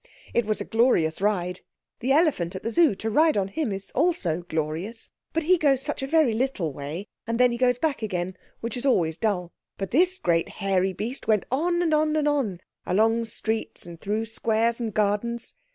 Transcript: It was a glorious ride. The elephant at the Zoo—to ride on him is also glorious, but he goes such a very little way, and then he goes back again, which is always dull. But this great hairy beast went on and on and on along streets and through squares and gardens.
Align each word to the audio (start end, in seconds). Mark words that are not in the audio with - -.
It 0.33 0.47
was 0.47 0.59
a 0.59 0.65
glorious 0.65 1.21
ride. 1.21 1.61
The 1.99 2.11
elephant 2.11 2.55
at 2.55 2.63
the 2.63 2.71
Zoo—to 2.71 3.07
ride 3.11 3.37
on 3.37 3.49
him 3.49 3.71
is 3.71 3.91
also 3.91 4.43
glorious, 4.49 5.11
but 5.31 5.43
he 5.43 5.59
goes 5.59 5.83
such 5.83 6.01
a 6.01 6.07
very 6.07 6.33
little 6.33 6.73
way, 6.73 7.05
and 7.27 7.39
then 7.39 7.51
he 7.51 7.57
goes 7.59 7.77
back 7.77 8.01
again, 8.01 8.35
which 8.61 8.75
is 8.75 8.83
always 8.83 9.15
dull. 9.15 9.51
But 9.77 9.91
this 9.91 10.17
great 10.17 10.49
hairy 10.49 10.91
beast 10.91 11.27
went 11.27 11.43
on 11.51 11.83
and 11.83 11.93
on 11.93 12.15
and 12.15 12.27
on 12.27 12.61
along 12.83 13.25
streets 13.25 13.85
and 13.85 14.01
through 14.01 14.25
squares 14.25 14.79
and 14.79 14.91
gardens. 14.91 15.53